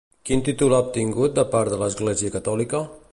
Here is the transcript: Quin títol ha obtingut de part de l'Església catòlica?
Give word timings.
Quin 0.27 0.39
títol 0.47 0.73
ha 0.77 0.79
obtingut 0.85 1.37
de 1.41 1.45
part 1.53 1.75
de 1.75 1.81
l'Església 1.83 2.37
catòlica? 2.39 2.83